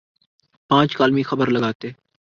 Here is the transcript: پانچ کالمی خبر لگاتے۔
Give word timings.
پانچ 0.69 0.95
کالمی 0.97 1.23
خبر 1.23 1.47
لگاتے۔ 1.49 1.89